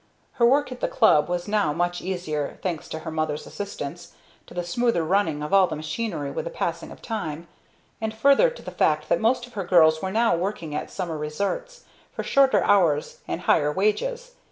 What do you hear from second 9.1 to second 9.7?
most of her